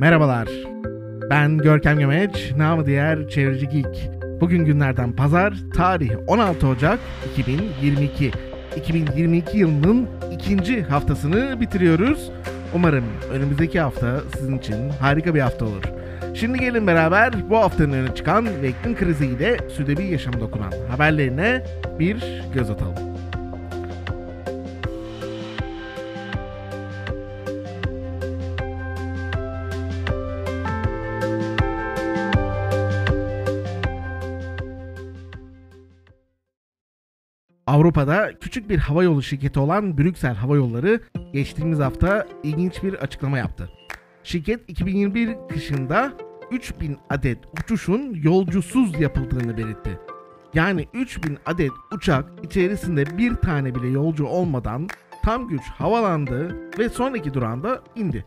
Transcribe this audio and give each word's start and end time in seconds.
Merhabalar. 0.00 0.48
Ben 1.30 1.58
Görkem 1.58 1.98
Gömeç, 1.98 2.52
namı 2.56 2.86
diğer 2.86 3.28
Çevreci 3.28 3.68
Geek. 3.68 4.10
Bugün 4.40 4.64
günlerden 4.64 5.12
pazar, 5.12 5.54
tarih 5.74 6.10
16 6.26 6.66
Ocak 6.66 6.98
2022. 7.32 8.30
2022 8.76 9.58
yılının 9.58 10.08
ikinci 10.32 10.82
haftasını 10.82 11.60
bitiriyoruz. 11.60 12.30
Umarım 12.74 13.04
önümüzdeki 13.32 13.80
hafta 13.80 14.20
sizin 14.36 14.58
için 14.58 14.90
harika 15.00 15.34
bir 15.34 15.40
hafta 15.40 15.64
olur. 15.64 15.82
Şimdi 16.34 16.58
gelin 16.58 16.86
beraber 16.86 17.50
bu 17.50 17.56
haftanın 17.56 17.92
öne 17.92 18.14
çıkan 18.14 18.46
ve 18.62 18.68
iklim 18.68 18.96
kriziyle 18.96 19.56
südebi 19.68 20.04
yaşam 20.04 20.40
dokunan 20.40 20.72
haberlerine 20.90 21.62
bir 21.98 22.42
göz 22.54 22.70
atalım. 22.70 23.19
Avrupa'da 37.70 38.30
küçük 38.40 38.68
bir 38.68 38.78
havayolu 38.78 39.22
şirketi 39.22 39.60
olan 39.60 39.98
Brüksel 39.98 40.34
Hava 40.34 40.56
Yolları 40.56 41.00
geçtiğimiz 41.32 41.78
hafta 41.78 42.26
ilginç 42.42 42.82
bir 42.82 42.94
açıklama 42.94 43.38
yaptı. 43.38 43.70
Şirket 44.22 44.70
2021 44.70 45.36
kışında 45.48 46.12
3000 46.50 46.96
adet 47.10 47.38
uçuşun 47.60 48.14
yolcusuz 48.22 49.00
yapıldığını 49.00 49.56
belirtti. 49.56 49.98
Yani 50.54 50.86
3000 50.94 51.38
adet 51.46 51.70
uçak 51.92 52.24
içerisinde 52.42 53.18
bir 53.18 53.34
tane 53.34 53.74
bile 53.74 53.88
yolcu 53.88 54.26
olmadan 54.26 54.88
tam 55.24 55.48
güç 55.48 55.62
havalandı 55.62 56.56
ve 56.78 56.88
sonraki 56.88 57.34
durağında 57.34 57.82
indi. 57.96 58.26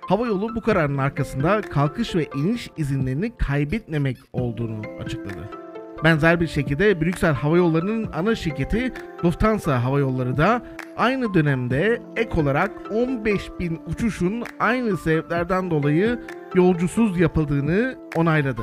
Havayolu 0.00 0.54
bu 0.54 0.60
kararın 0.60 0.98
arkasında 0.98 1.60
kalkış 1.60 2.14
ve 2.14 2.28
iniş 2.36 2.70
izinlerini 2.76 3.36
kaybetmemek 3.36 4.16
olduğunu 4.32 4.82
açıkladı. 5.04 5.63
Benzer 6.04 6.40
bir 6.40 6.46
şekilde 6.46 7.00
Brüksel 7.00 7.34
Hava 7.34 7.56
Yolları'nın 7.56 8.12
ana 8.12 8.34
şirketi 8.34 8.92
Lufthansa 9.24 9.84
Hava 9.84 9.98
Yolları 9.98 10.36
da 10.36 10.62
aynı 10.96 11.34
dönemde 11.34 12.02
ek 12.16 12.40
olarak 12.40 12.70
15 12.90 13.50
bin 13.60 13.80
uçuşun 13.86 14.44
aynı 14.60 14.96
sebeplerden 14.96 15.70
dolayı 15.70 16.20
yolcusuz 16.54 17.20
yapıldığını 17.20 17.94
onayladı. 18.16 18.62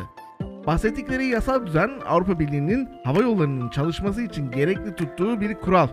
Bahsettikleri 0.67 1.25
yasal 1.25 1.65
düzen 1.65 1.91
Avrupa 2.07 2.39
Birliği'nin 2.39 2.89
hava 3.03 3.19
yollarının 3.19 3.69
çalışması 3.69 4.21
için 4.21 4.51
gerekli 4.51 4.95
tuttuğu 4.95 5.41
bir 5.41 5.53
kural. 5.53 5.87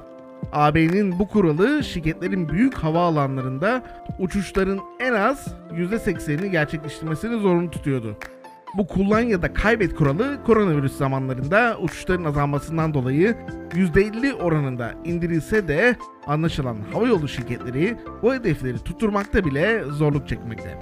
AB'nin 0.52 1.18
bu 1.18 1.28
kuralı 1.28 1.84
şirketlerin 1.84 2.48
büyük 2.48 2.74
havaalanlarında 2.74 3.82
uçuşların 4.18 4.80
en 5.00 5.12
az 5.12 5.46
%80'ini 5.72 6.46
gerçekleştirmesini 6.46 7.40
zorunlu 7.40 7.70
tutuyordu. 7.70 8.16
Bu 8.74 8.86
kullan 8.86 9.20
ya 9.20 9.42
da 9.42 9.54
kaybet 9.54 9.94
kuralı 9.94 10.38
koronavirüs 10.46 10.96
zamanlarında 10.96 11.76
uçuşların 11.80 12.24
azalmasından 12.24 12.94
dolayı 12.94 13.36
%50 13.70 14.32
oranında 14.32 14.94
indirilse 15.04 15.68
de 15.68 15.96
anlaşılan 16.26 16.76
havayolu 16.92 17.28
şirketleri 17.28 17.96
bu 18.22 18.34
hedefleri 18.34 18.78
tutturmakta 18.78 19.44
bile 19.44 19.84
zorluk 19.84 20.28
çekmekte. 20.28 20.78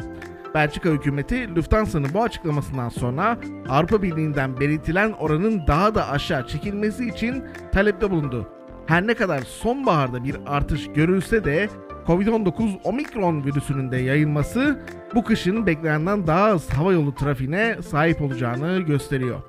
Belçika 0.55 0.89
hükümeti 0.89 1.56
Lufthansa'nın 1.56 2.09
bu 2.15 2.23
açıklamasından 2.23 2.89
sonra 2.89 3.39
Avrupa 3.69 4.03
Birliği'nden 4.03 4.61
belirtilen 4.61 5.12
oranın 5.12 5.67
daha 5.67 5.95
da 5.95 6.09
aşağı 6.09 6.47
çekilmesi 6.47 7.09
için 7.09 7.45
talepte 7.73 8.11
bulundu. 8.11 8.48
Her 8.87 9.06
ne 9.06 9.15
kadar 9.15 9.43
sonbaharda 9.43 10.25
bir 10.25 10.37
artış 10.47 10.89
görülse 10.95 11.45
de 11.45 11.69
Covid-19 12.06 12.83
Omikron 12.84 13.45
virüsünün 13.45 13.91
de 13.93 13.97
yayılması 13.97 14.81
bu 15.17 15.25
kışın 15.25 15.67
beklenenden 15.67 16.27
daha 16.27 16.45
az 16.45 16.70
havayolu 16.70 17.14
trafiğine 17.14 17.77
sahip 17.83 18.22
olacağını 18.22 18.81
gösteriyor. 18.81 19.43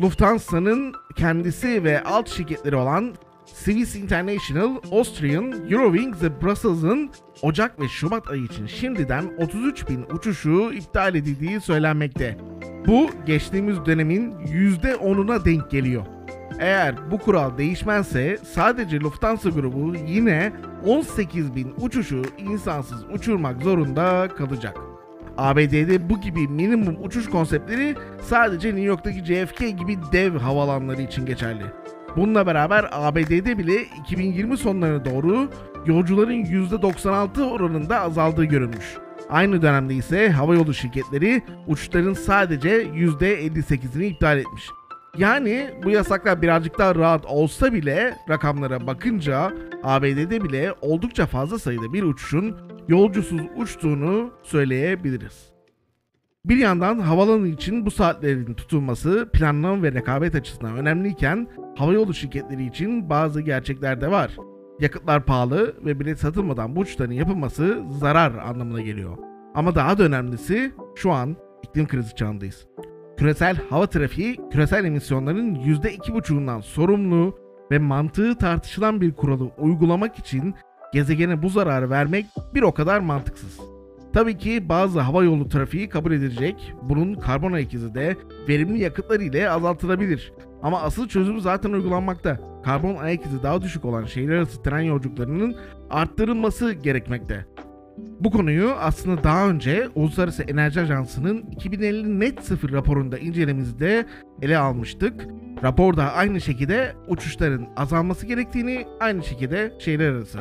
Lufthansa'nın 0.00 0.94
kendisi 1.16 1.84
ve 1.84 2.02
alt 2.02 2.28
şirketleri 2.28 2.76
olan 2.76 3.14
Swiss 3.46 3.96
International, 3.96 4.76
Austrian, 4.92 5.52
Eurowings 5.70 6.22
ve 6.22 6.42
Brussels'ın 6.42 7.10
Ocak 7.42 7.80
ve 7.80 7.88
Şubat 7.88 8.30
ayı 8.30 8.42
için 8.42 8.66
şimdiden 8.66 9.24
33 9.38 9.88
bin 9.88 10.04
uçuşu 10.12 10.72
iptal 10.72 11.14
edildiği 11.14 11.60
söylenmekte. 11.60 12.36
Bu 12.86 13.10
geçtiğimiz 13.26 13.86
dönemin 13.86 14.32
%10'una 14.32 15.44
denk 15.44 15.70
geliyor. 15.70 16.06
Eğer 16.58 17.10
bu 17.10 17.18
kural 17.18 17.58
değişmezse 17.58 18.38
sadece 18.52 19.00
Lufthansa 19.00 19.50
grubu 19.50 19.94
yine 20.06 20.52
18 20.86 21.54
bin 21.54 21.74
uçuşu 21.80 22.22
insansız 22.38 23.04
uçurmak 23.12 23.62
zorunda 23.62 24.28
kalacak. 24.28 24.93
ABD'de 25.36 26.10
bu 26.10 26.20
gibi 26.20 26.48
minimum 26.48 26.96
uçuş 27.04 27.30
konseptleri 27.30 27.94
sadece 28.22 28.68
New 28.68 28.84
York'taki 28.84 29.24
JFK 29.24 29.58
gibi 29.58 29.98
dev 30.12 30.38
havalanları 30.38 31.02
için 31.02 31.26
geçerli. 31.26 31.64
Bununla 32.16 32.46
beraber 32.46 32.86
ABD'de 32.92 33.58
bile 33.58 33.82
2020 34.00 34.56
sonlarına 34.56 35.04
doğru 35.04 35.48
yolcuların 35.86 36.44
%96 36.44 37.42
oranında 37.42 38.00
azaldığı 38.00 38.44
görülmüş. 38.44 38.96
Aynı 39.30 39.62
dönemde 39.62 39.94
ise 39.94 40.30
havayolu 40.30 40.74
şirketleri 40.74 41.42
uçuşların 41.66 42.12
sadece 42.12 42.82
%58'ini 42.82 44.04
iptal 44.04 44.38
etmiş. 44.38 44.70
Yani 45.18 45.70
bu 45.84 45.90
yasaklar 45.90 46.42
birazcık 46.42 46.78
daha 46.78 46.94
rahat 46.94 47.26
olsa 47.26 47.72
bile 47.72 48.16
rakamlara 48.28 48.86
bakınca 48.86 49.52
ABD'de 49.82 50.44
bile 50.44 50.74
oldukça 50.80 51.26
fazla 51.26 51.58
sayıda 51.58 51.92
bir 51.92 52.02
uçuşun 52.02 52.56
yolcusuz 52.88 53.40
uçtuğunu 53.56 54.30
söyleyebiliriz. 54.42 55.54
Bir 56.44 56.56
yandan 56.56 56.98
havalanı 56.98 57.48
için 57.48 57.86
bu 57.86 57.90
saatlerin 57.90 58.54
tutulması 58.54 59.28
planlama 59.32 59.82
ve 59.82 59.92
rekabet 59.92 60.34
açısından 60.34 60.76
önemliyken 60.76 61.48
havayolu 61.76 62.14
şirketleri 62.14 62.66
için 62.66 63.10
bazı 63.10 63.40
gerçekler 63.40 64.00
de 64.00 64.10
var. 64.10 64.36
Yakıtlar 64.80 65.24
pahalı 65.24 65.74
ve 65.84 66.00
bilet 66.00 66.18
satılmadan 66.18 66.76
bu 66.76 66.80
uçuşların 66.80 67.14
yapılması 67.14 67.82
zarar 67.88 68.34
anlamına 68.34 68.80
geliyor. 68.80 69.18
Ama 69.54 69.74
daha 69.74 69.98
da 69.98 70.02
önemlisi 70.02 70.72
şu 70.96 71.10
an 71.12 71.36
iklim 71.62 71.88
krizi 71.88 72.14
çağındayız. 72.14 72.66
Küresel 73.16 73.56
hava 73.70 73.86
trafiği 73.86 74.40
küresel 74.50 74.84
emisyonların 74.84 75.54
%2,5'undan 75.54 76.62
sorumlu 76.62 77.38
ve 77.70 77.78
mantığı 77.78 78.38
tartışılan 78.38 79.00
bir 79.00 79.14
kuralı 79.14 79.50
uygulamak 79.58 80.18
için 80.18 80.54
gezegene 80.92 81.42
bu 81.42 81.48
zararı 81.48 81.90
vermek 81.90 82.26
bir 82.54 82.62
o 82.62 82.72
kadar 82.72 83.00
mantıksız. 83.00 83.60
Tabii 84.12 84.38
ki 84.38 84.68
bazı 84.68 85.00
hava 85.00 85.24
yolu 85.24 85.48
trafiği 85.48 85.88
kabul 85.88 86.12
edilecek. 86.12 86.72
Bunun 86.82 87.14
karbon 87.14 87.52
ayak 87.52 87.74
izi 87.74 87.94
de 87.94 88.16
verimli 88.48 88.78
yakıtlar 88.78 89.20
ile 89.20 89.50
azaltılabilir. 89.50 90.32
Ama 90.62 90.80
asıl 90.80 91.08
çözüm 91.08 91.40
zaten 91.40 91.72
uygulanmakta. 91.72 92.40
Karbon 92.64 92.96
ayak 92.96 93.26
izi 93.26 93.42
daha 93.42 93.62
düşük 93.62 93.84
olan 93.84 94.04
şehirler 94.04 94.36
arası 94.36 94.62
tren 94.62 94.80
yolculuklarının 94.80 95.56
arttırılması 95.90 96.72
gerekmekte. 96.72 97.46
Bu 97.96 98.30
konuyu 98.30 98.70
aslında 98.70 99.24
daha 99.24 99.48
önce 99.48 99.88
Uluslararası 99.94 100.42
Enerji 100.42 100.80
Ajansı'nın 100.80 101.44
2050 101.50 102.20
net 102.20 102.44
sıfır 102.44 102.72
raporunda 102.72 103.18
incelememizde 103.18 104.06
ele 104.42 104.58
almıştık. 104.58 105.26
Raporda 105.62 106.12
aynı 106.12 106.40
şekilde 106.40 106.92
uçuşların 107.08 107.66
azalması 107.76 108.26
gerektiğini, 108.26 108.86
aynı 109.00 109.22
şekilde 109.22 109.72
şehirler 109.78 110.12
arası 110.12 110.40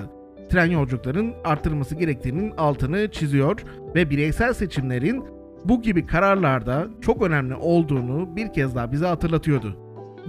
tren 0.50 0.66
yolculukların 0.66 1.34
artırılması 1.44 1.96
gerektiğinin 1.96 2.52
altını 2.58 3.12
çiziyor 3.12 3.64
ve 3.96 4.10
bireysel 4.10 4.54
seçimlerin 4.54 5.24
bu 5.66 5.82
gibi 5.82 6.06
kararlarda 6.06 6.88
çok 7.02 7.22
önemli 7.22 7.56
olduğunu 7.56 8.36
bir 8.36 8.54
kez 8.54 8.76
daha 8.76 8.92
bize 8.92 9.06
hatırlatıyordu. 9.06 9.78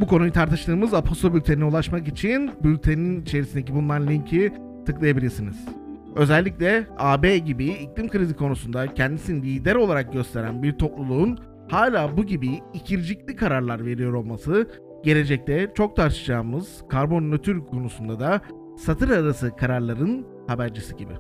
Bu 0.00 0.06
konuyu 0.06 0.32
tartıştığımız 0.32 0.94
Apostol 0.94 1.34
Bülteni'ne 1.34 1.64
ulaşmak 1.64 2.08
için 2.08 2.50
bültenin 2.64 3.22
içerisindeki 3.22 3.74
bulunan 3.74 4.06
linki 4.06 4.52
tıklayabilirsiniz. 4.86 5.83
Özellikle 6.16 6.86
AB 6.98 7.38
gibi 7.38 7.66
iklim 7.66 8.08
krizi 8.08 8.36
konusunda 8.36 8.94
kendisini 8.94 9.42
lider 9.42 9.74
olarak 9.74 10.12
gösteren 10.12 10.62
bir 10.62 10.72
topluluğun 10.72 11.38
hala 11.70 12.16
bu 12.16 12.24
gibi 12.24 12.60
ikircikli 12.74 13.36
kararlar 13.36 13.86
veriyor 13.86 14.12
olması 14.12 14.68
gelecekte 15.04 15.72
çok 15.74 15.96
tartışacağımız 15.96 16.84
karbon 16.88 17.30
nötr 17.30 17.58
konusunda 17.70 18.20
da 18.20 18.40
satır 18.78 19.10
arası 19.10 19.56
kararların 19.56 20.26
habercisi 20.46 20.96
gibi. 20.96 21.12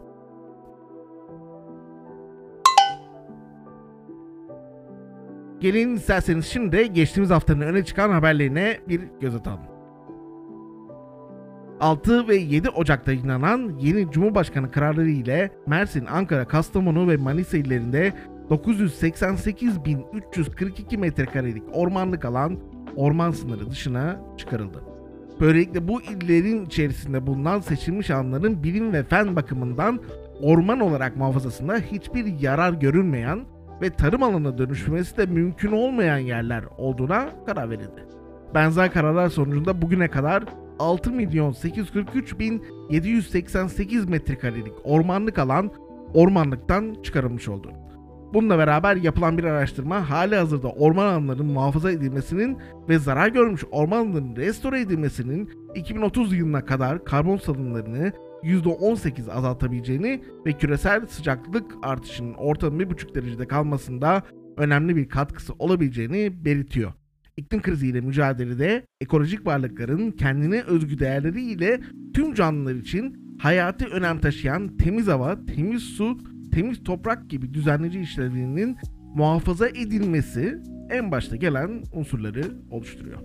Gelin 5.60 5.96
isterseniz 5.96 6.46
şimdi 6.46 6.92
geçtiğimiz 6.92 7.30
haftanın 7.30 7.60
öne 7.60 7.84
çıkan 7.84 8.10
haberlerine 8.10 8.80
bir 8.88 9.00
göz 9.20 9.34
atalım. 9.34 9.73
6 11.80 12.28
ve 12.28 12.36
7 12.36 12.70
Ocak'ta 12.70 13.12
yayınlanan 13.12 13.72
yeni 13.80 14.10
Cumhurbaşkanı 14.10 14.70
kararları 14.70 15.10
ile 15.10 15.50
Mersin, 15.66 16.06
Ankara, 16.06 16.44
Kastamonu 16.44 17.08
ve 17.08 17.16
Manisa 17.16 17.56
illerinde 17.56 18.12
988.342 18.50 20.96
metrekarelik 20.96 21.62
ormanlık 21.72 22.24
alan 22.24 22.58
orman 22.96 23.30
sınırı 23.30 23.70
dışına 23.70 24.20
çıkarıldı. 24.36 24.82
Böylelikle 25.40 25.88
bu 25.88 26.02
illerin 26.02 26.66
içerisinde 26.66 27.26
bulunan 27.26 27.60
seçilmiş 27.60 28.10
alanların 28.10 28.62
bilim 28.62 28.92
ve 28.92 29.04
fen 29.04 29.36
bakımından 29.36 30.00
orman 30.42 30.80
olarak 30.80 31.16
muhafazasında 31.16 31.76
hiçbir 31.76 32.40
yarar 32.40 32.72
görülmeyen 32.72 33.40
ve 33.82 33.90
tarım 33.90 34.22
alanına 34.22 34.58
dönüşmesi 34.58 35.16
de 35.16 35.26
mümkün 35.26 35.72
olmayan 35.72 36.18
yerler 36.18 36.64
olduğuna 36.78 37.28
karar 37.46 37.70
verildi. 37.70 38.04
Benzer 38.54 38.92
kararlar 38.92 39.28
sonucunda 39.28 39.82
bugüne 39.82 40.08
kadar 40.08 40.44
6 40.78 41.10
milyon 41.10 41.52
843 41.52 42.38
bin 42.38 42.64
788 42.90 44.08
metrekarelik 44.08 44.72
ormanlık 44.84 45.38
alan 45.38 45.70
ormanlıktan 46.14 46.96
çıkarılmış 47.02 47.48
oldu. 47.48 47.72
Bununla 48.34 48.58
beraber 48.58 48.96
yapılan 48.96 49.38
bir 49.38 49.44
araştırma 49.44 50.10
hali 50.10 50.36
hazırda 50.36 50.68
orman 50.68 51.06
alanlarının 51.06 51.52
muhafaza 51.52 51.92
edilmesinin 51.92 52.58
ve 52.88 52.98
zarar 52.98 53.28
görmüş 53.28 53.64
orman 53.70 53.96
alanlarının 53.96 54.36
restore 54.36 54.80
edilmesinin 54.80 55.50
2030 55.74 56.32
yılına 56.32 56.64
kadar 56.64 57.04
karbon 57.04 57.36
salınımlarını 57.36 58.12
%18 58.42 59.30
azaltabileceğini 59.30 60.22
ve 60.46 60.52
küresel 60.52 61.06
sıcaklık 61.06 61.74
artışının 61.82 62.34
ortalama 62.34 62.82
1,5 62.82 63.14
derecede 63.14 63.46
kalmasında 63.46 64.22
önemli 64.56 64.96
bir 64.96 65.08
katkısı 65.08 65.52
olabileceğini 65.58 66.44
belirtiyor. 66.44 66.92
İklim 67.36 67.62
kriziyle 67.62 68.00
mücadelede 68.00 68.86
ekolojik 69.00 69.46
varlıkların 69.46 70.10
kendine 70.10 70.62
özgü 70.62 70.98
değerleri 70.98 71.42
ile 71.42 71.80
tüm 72.14 72.34
canlılar 72.34 72.74
için 72.74 73.36
hayati 73.38 73.86
önem 73.86 74.18
taşıyan 74.18 74.76
temiz 74.76 75.08
hava, 75.08 75.46
temiz 75.46 75.82
su, 75.82 76.18
temiz 76.52 76.84
toprak 76.84 77.30
gibi 77.30 77.54
düzenleyici 77.54 78.00
işlevlerinin 78.00 78.76
muhafaza 79.14 79.68
edilmesi 79.68 80.58
en 80.90 81.10
başta 81.10 81.36
gelen 81.36 81.82
unsurları 81.92 82.42
oluşturuyor. 82.70 83.18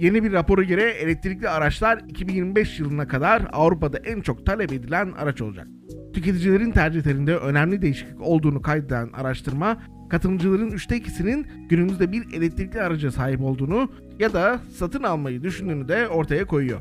Yeni 0.00 0.24
bir 0.24 0.32
rapora 0.32 0.62
göre 0.62 0.82
elektrikli 0.82 1.48
araçlar 1.48 2.02
2025 2.08 2.80
yılına 2.80 3.08
kadar 3.08 3.42
Avrupa'da 3.52 3.98
en 3.98 4.20
çok 4.20 4.46
talep 4.46 4.72
edilen 4.72 5.12
araç 5.12 5.40
olacak. 5.40 5.66
Tüketicilerin 6.14 6.70
tercihlerinde 6.70 7.36
önemli 7.36 7.82
değişiklik 7.82 8.20
olduğunu 8.20 8.62
kaydeden 8.62 9.08
araştırma, 9.12 9.82
katılımcıların 10.10 10.70
üçte 10.70 10.96
ikisinin 10.96 11.46
günümüzde 11.68 12.12
bir 12.12 12.34
elektrikli 12.34 12.80
araca 12.80 13.12
sahip 13.12 13.40
olduğunu 13.40 13.92
ya 14.18 14.32
da 14.32 14.60
satın 14.76 15.02
almayı 15.02 15.42
düşündüğünü 15.42 15.88
de 15.88 16.08
ortaya 16.08 16.44
koyuyor. 16.44 16.80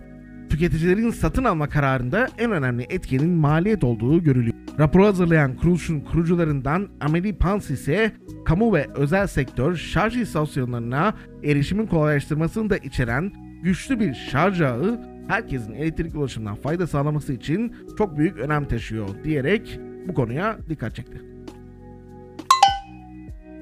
Tüketicilerin 0.50 1.12
satın 1.12 1.44
alma 1.44 1.70
kararında 1.70 2.28
en 2.38 2.52
önemli 2.52 2.86
etkenin 2.90 3.30
maliyet 3.30 3.84
olduğu 3.84 4.24
görülüyor. 4.24 4.54
Raporu 4.80 5.06
hazırlayan 5.06 5.56
kuruluşun 5.56 6.00
kurucularından 6.00 6.88
Amelie 7.02 7.34
Pans 7.34 7.70
ise 7.70 8.12
kamu 8.46 8.74
ve 8.74 8.88
özel 8.96 9.28
sektör 9.28 9.76
şarj 9.76 10.18
istasyonlarına 10.18 11.14
erişimin 11.44 11.88
kolaylaştırmasını 11.88 12.70
da 12.70 12.78
içeren 12.78 13.32
güçlü 13.64 14.00
bir 14.00 14.14
şarj 14.14 14.62
ağı 14.62 15.00
herkesin 15.28 15.74
elektrik 15.74 16.16
ulaşımından 16.16 16.56
fayda 16.56 16.88
sağlaması 16.88 17.34
için 17.34 17.76
çok 17.98 18.18
büyük 18.18 18.38
önem 18.38 18.66
taşıyor 18.66 19.08
diyerek 19.24 19.80
bu 20.08 20.14
konuya 20.14 20.58
dikkat 20.70 20.96
çekti. 20.96 21.22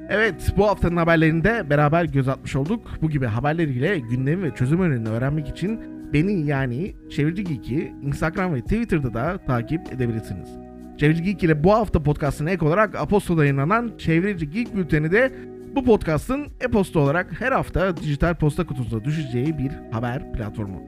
Evet, 0.10 0.54
bu 0.57 0.68
haftanın 0.68 0.98
haberlerinde 0.98 1.69
beraber 1.69 2.06
göz 2.06 2.28
atmış 2.28 2.56
olduk. 2.56 2.88
Bu 3.01 3.10
gibi 3.10 3.25
haberler 3.25 3.68
ile 3.68 4.00
gündemi 4.00 4.44
ve 4.44 4.56
çözüm 4.56 4.81
önerilerini 4.81 5.10
öğrenmek 5.10 5.48
için 5.48 5.97
beni 6.13 6.45
yani 6.45 6.95
Çevirici 7.09 7.44
Geek'i 7.44 7.94
Instagram 8.01 8.54
ve 8.54 8.62
Twitter'da 8.62 9.13
da 9.13 9.38
takip 9.38 9.94
edebilirsiniz. 9.94 10.50
Çevirici 10.98 11.24
Geek 11.24 11.44
ile 11.44 11.63
bu 11.63 11.74
hafta 11.74 12.04
podcastına 12.04 12.50
ek 12.50 12.65
olarak 12.65 12.95
Apostol'da 12.95 13.44
yayınlanan 13.44 13.92
Çevirici 13.98 14.50
Geek 14.50 14.75
bülteni 14.75 15.12
de 15.12 15.31
bu 15.75 15.83
podcastın 15.83 16.48
e-posta 16.62 17.00
olarak 17.00 17.42
her 17.42 17.51
hafta 17.51 17.98
dijital 17.98 18.36
posta 18.36 18.65
kutusuna 18.65 19.04
düşeceği 19.04 19.57
bir 19.57 19.71
haber 19.92 20.33
platformu. 20.33 20.81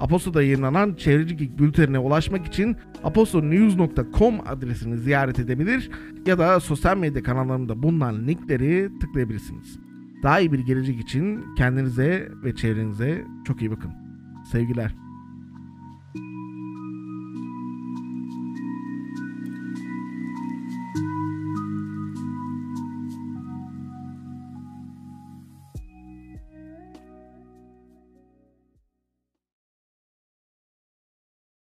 Aposto'da 0.00 0.42
yayınlanan 0.42 0.94
Çevirici 0.94 1.36
Geek 1.36 1.58
bültenine 1.58 1.98
ulaşmak 1.98 2.46
için 2.46 2.76
apostonews.com 3.04 4.34
adresini 4.46 4.98
ziyaret 4.98 5.38
edebilir 5.38 5.90
ya 6.26 6.38
da 6.38 6.60
sosyal 6.60 6.96
medya 6.96 7.22
kanallarımda 7.22 7.82
bulunan 7.82 8.26
linkleri 8.26 8.90
tıklayabilirsiniz. 9.00 9.78
Daha 10.22 10.40
iyi 10.40 10.52
bir 10.52 10.58
gelecek 10.58 11.00
için 11.00 11.44
kendinize 11.58 12.28
ve 12.44 12.54
çevrenize 12.54 13.24
çok 13.46 13.60
iyi 13.60 13.70
bakın. 13.70 14.05
Sevgiler. 14.50 15.05